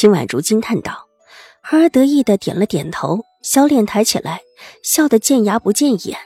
[0.00, 1.08] 秦婉如惊叹道，
[1.60, 4.40] 孩儿得意的点了点头，小脸抬起来，
[4.82, 6.18] 笑得见牙不见眼。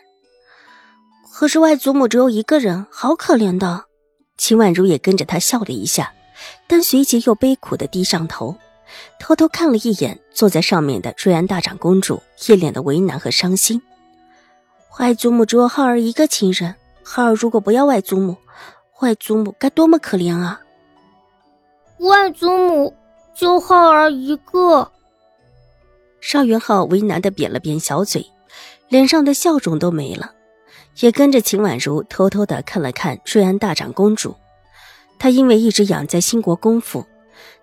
[1.32, 3.86] 可是外祖母只有一个人，好可怜的。
[4.38, 6.14] 秦婉如也跟着他笑了一下，
[6.68, 8.56] 但随即又悲苦的低上头，
[9.18, 13.82] 偷偷看了一眼坐在上面的瑞安大长公主，一脸的为难和伤心。
[15.00, 18.36] 外祖母只有浩儿一个亲人，浩儿如果不要外祖母，
[19.00, 20.60] 外祖母该多么可怜啊！
[21.98, 22.94] 外祖母。
[23.34, 24.92] 就浩儿一个，
[26.20, 28.24] 邵元浩为难的扁了扁小嘴，
[28.88, 30.32] 脸上的笑容都没了，
[31.00, 34.36] 也跟着秦婉如偷偷的看了看瑞安大长公主。
[35.18, 37.04] 他因为一直养在兴国公府，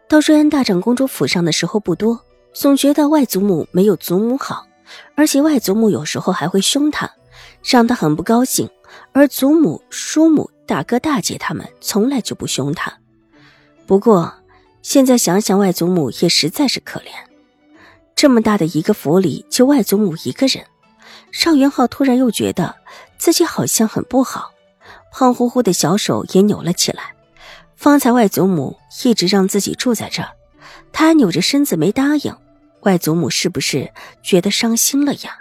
[0.10, 2.20] 到瑞安大长公主府上的时候不多，
[2.54, 4.68] 总觉得外祖母没有祖母好，
[5.16, 7.10] 而且外祖母有时候还会凶他，
[7.64, 8.70] 让他很不高兴。
[9.14, 12.94] 而祖母、叔母、大哥大姐他们从来就不凶他。
[13.88, 14.34] 不过。
[14.82, 17.06] 现在想想，外祖母也实在是可怜。
[18.16, 20.66] 这么大的一个府里，就外祖母一个人。
[21.32, 22.76] 邵元浩突然又觉得
[23.18, 24.52] 自己好像很不好，
[25.12, 27.14] 胖乎乎的小手也扭了起来。
[27.76, 30.30] 方才外祖母一直让自己住在这儿，
[30.92, 32.36] 他扭着身子没答应。
[32.82, 35.38] 外祖母是不是觉得伤心了呀？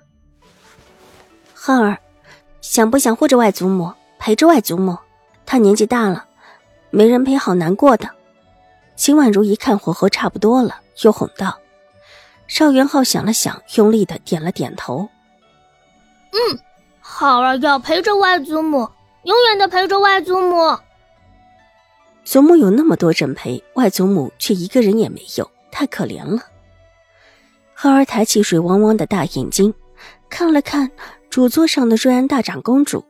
[1.55, 1.98] 浩儿，
[2.61, 4.96] 想不想护着外祖母，陪着外祖母？
[5.44, 6.27] 她年纪大了，
[6.91, 8.08] 没人陪，好难过的。
[9.01, 11.59] 秦婉如一看火候差不多了，又哄道
[12.47, 15.09] ：“邵元浩想了想，用力的点了点头。
[16.33, 16.58] 嗯，
[17.01, 18.86] 好儿要陪着外祖母，
[19.23, 20.77] 永远的陪着外祖母。
[22.24, 26.42] 祖母有那么多人陪，外祖母却一个人也没有，太可怜了。”
[27.73, 29.73] 浩儿抬起水汪汪的大眼睛，
[30.29, 30.91] 看了看
[31.30, 33.03] 主座上的瑞安大长公主，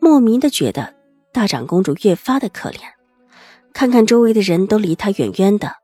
[0.00, 0.94] 莫名的觉得
[1.34, 2.78] 大长公主越发的可怜。
[3.74, 5.74] 看看周围的人都离他远远的，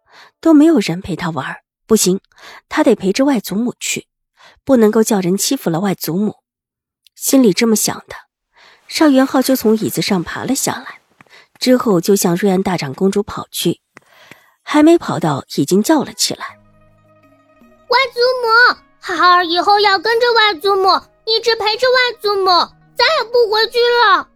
[0.40, 1.56] 都没有人陪他玩。
[1.86, 2.20] 不行，
[2.68, 4.06] 他得陪着外祖母去，
[4.64, 6.36] 不能够叫人欺负了外祖母。
[7.16, 8.14] 心里这么想的，
[8.86, 11.00] 邵元浩就从椅子上爬了下来，
[11.58, 13.80] 之后就向瑞安大长公主跑去。
[14.62, 16.58] 还没跑到，已经叫了起来
[17.90, 20.88] ：“外祖母，孩儿以后要跟着外祖母，
[21.24, 22.50] 一直陪着外祖母，
[22.94, 24.28] 再也不回去了。”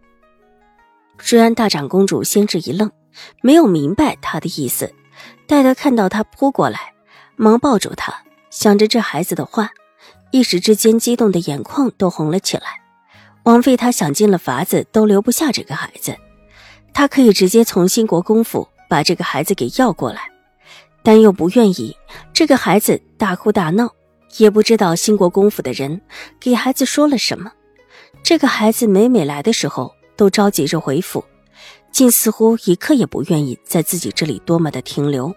[1.25, 2.91] 瑞安大长公主先是一愣。
[3.41, 4.93] 没有明白他的意思，
[5.47, 6.93] 待他看到他扑过来，
[7.35, 9.69] 忙抱住他，想着这孩子的话，
[10.31, 12.81] 一时之间激动的眼眶都红了起来。
[13.43, 16.15] 王妃她想尽了法子都留不下这个孩子，
[16.93, 20.31] 她可以直接从兴国公府把这个孩子给要过来，
[21.03, 21.95] 但又不愿意
[22.33, 23.93] 这个孩子大哭大闹，
[24.37, 26.01] 也不知道兴国公府的人
[26.39, 27.51] 给孩子说了什么。
[28.23, 31.23] 这个孩子每每来的时候都着急着回府。
[31.95, 35.33] 竟似乎一刻也不愿意在自己这里多么的停留，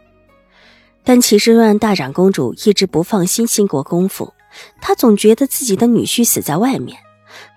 [1.05, 4.35] 但其实瑞安大长公主一直不放心兴国公府，
[4.81, 6.99] 她总觉得自己的女婿死在外面，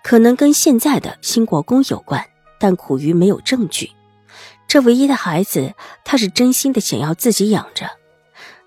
[0.03, 2.23] 可能跟现在的兴国公有关，
[2.59, 3.89] 但苦于没有证据。
[4.67, 5.73] 这唯一的孩子，
[6.05, 7.89] 她是真心的想要自己养着，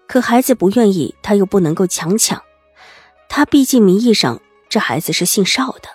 [0.09, 2.43] 可孩子不愿意，她又不能够强抢。
[3.29, 5.91] 她毕竟名义上这孩子是姓邵的，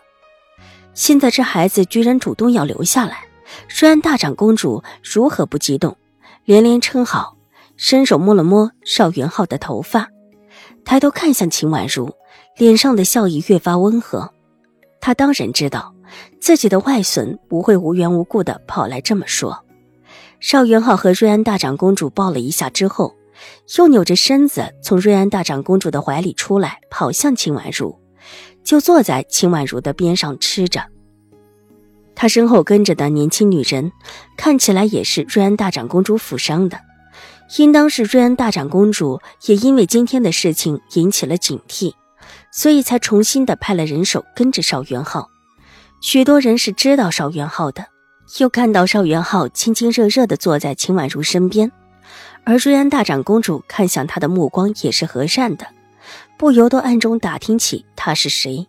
[0.93, 3.25] 现在这孩子居然主动要留下来。
[3.67, 5.95] 瑞安大长公主如何不激动？
[6.45, 7.35] 连连称好，
[7.77, 10.09] 伸手摸了摸邵元浩的头发，
[10.83, 12.11] 抬头看向秦婉如，
[12.57, 14.33] 脸上的笑意越发温和。
[14.99, 15.93] 她当然知道，
[16.41, 19.63] 自己的外孙不会无缘无故的跑来这么说。
[20.39, 23.15] 邵元浩和瑞安大长公主抱了一下之后，
[23.77, 27.99] 又扭着身子从瑞安大长公主的怀里出来，跑向秦婉如，
[28.63, 30.83] 就坐在秦婉如的边上吃着。
[32.21, 33.93] 他身后跟着的年轻女人，
[34.35, 36.77] 看起来也是瑞安大长公主府上的，
[37.57, 41.93] 应当是瑞安大长公主也因为今天的事情引起了警惕，
[42.51, 45.29] 所以才重新的派了人手跟着邵元浩。
[46.01, 47.85] 许多人是知道邵元浩的，
[48.39, 51.71] 又看到邵元浩亲亲热热的坐在秦婉如身边，
[52.43, 55.65] 而瑞安大长公主看向他的目光也是和善的，
[56.37, 58.67] 不由得暗中打听起他是谁。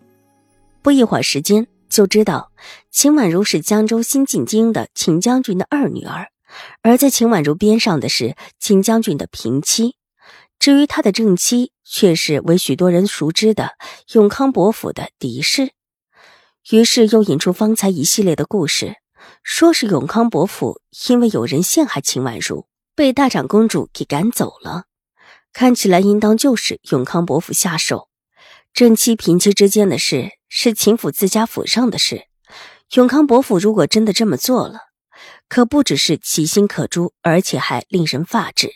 [0.82, 1.66] 不一会儿时间。
[1.90, 2.52] 就知道
[2.90, 6.28] 秦婉如是江州新进京的秦将军的二女儿，
[6.82, 9.96] 而在秦婉如边上的是秦将军的平妻。
[10.58, 13.72] 至于他的正妻，却是为许多人熟知的
[14.12, 15.72] 永康伯府的嫡氏。
[16.70, 18.96] 于是又引出方才一系列的故事，
[19.42, 24.84] 说是永康伯府因为有人陷害秦婉如，被大长公主给赶走了。
[25.52, 28.08] 看起来应当就是永康伯府下手。
[28.72, 32.24] 正妻平妻之间的事，是秦府自家府上的事。
[32.94, 34.80] 永康伯府如果真的这么做了，
[35.48, 38.68] 可不只是其心可诛，而且还令人发指。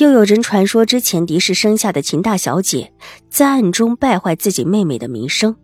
[0.00, 2.92] 又有人传说，之前嫡氏生下的秦大小姐，
[3.30, 5.54] 在暗中败坏自己妹妹的名声。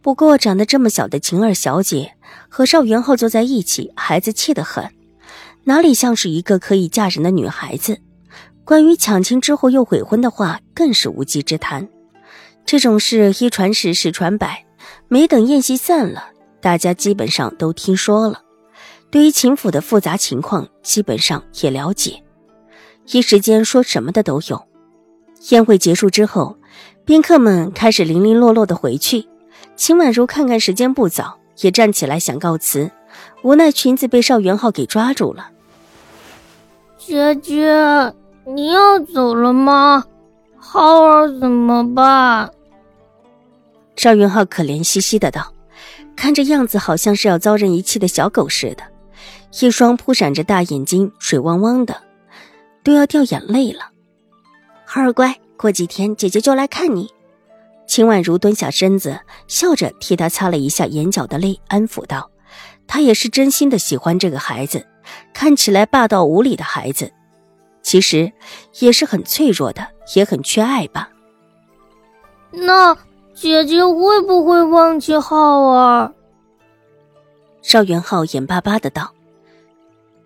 [0.00, 2.12] 不过，长得这么小的秦二小姐
[2.48, 4.88] 和邵元浩坐在一起，孩子气得很，
[5.64, 7.98] 哪里像是一个可以嫁人的女孩子？
[8.64, 11.88] 关于抢亲之后又悔婚的话，更是无稽之谈。
[12.70, 14.64] 这种事一传十，十传百，
[15.08, 16.26] 没等宴席散了，
[16.60, 18.42] 大家基本上都听说了。
[19.10, 22.22] 对于秦府的复杂情况，基本上也了解。
[23.06, 24.68] 一时间说什么的都有。
[25.48, 26.56] 宴会结束之后，
[27.04, 29.26] 宾客们开始零零落落的回去。
[29.74, 32.88] 秦婉如看看时间不早，也站起来想告辞，
[33.42, 35.50] 无奈裙子被邵元浩给抓住了。
[36.98, 38.14] 姐姐，
[38.46, 40.04] 你要走了吗？
[40.56, 42.48] 浩儿怎么办？
[44.00, 45.52] 邵云浩可怜兮兮的道，
[46.16, 48.82] 看这样子好像是要遭人遗弃的小狗似的，
[49.60, 52.00] 一双扑闪着大眼睛，水汪汪的，
[52.82, 53.90] 都要掉眼泪了。
[54.86, 57.10] 浩儿乖，过几天姐姐就来看你。
[57.86, 62.30] 秦婉如蹲下身子，笑着替他擦了一下眼角的泪，安抚道
[62.88, 64.86] ：“她也是真心的喜欢这个孩子，
[65.34, 67.12] 看起来霸道无理的孩子，
[67.82, 68.32] 其实
[68.78, 71.10] 也是很脆弱的，也很缺爱吧。”
[72.50, 72.96] 那。
[73.40, 76.12] 姐姐会不会忘记浩儿？
[77.62, 79.14] 邵元浩眼巴巴的道：“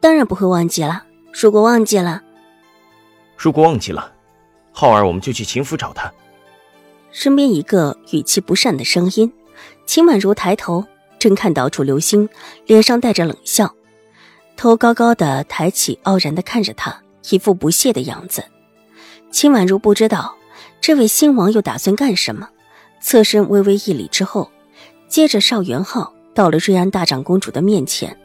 [0.02, 1.04] 当然不会忘记了。
[1.32, 2.20] 如果忘记了，
[3.36, 4.10] 如果忘记了，
[4.72, 6.12] 浩儿我们就去秦府找他。”
[7.12, 9.32] 身边一个语气不善的声音。
[9.86, 10.84] 秦婉如抬头，
[11.20, 12.28] 正看到楚留星
[12.66, 13.72] 脸上带着冷笑，
[14.56, 17.00] 头高高的抬起，傲然的看着他，
[17.30, 18.42] 一副不屑的样子。
[19.30, 20.34] 秦婉如不知道
[20.80, 22.48] 这位新王又打算干什么。
[23.04, 24.50] 侧身微微一礼之后，
[25.08, 28.18] 接着邵元浩到了瑞安大长公主的面前，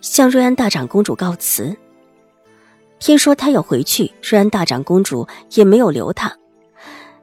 [0.00, 1.76] 向瑞安大长公主告辞。
[2.98, 6.34] 听说他要回去，瑞安大长公主也没有留他，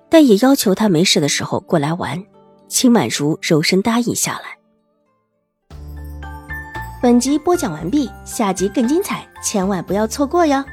[0.08, 2.24] 但也要求他没事的时候过来玩。
[2.68, 5.78] 秦婉如柔声答应下来。
[7.02, 10.64] 本集播讲完毕，下集更精彩，千万不要错过哟。